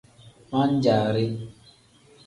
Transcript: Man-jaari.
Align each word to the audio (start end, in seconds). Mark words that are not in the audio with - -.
Man-jaari. 0.51 1.25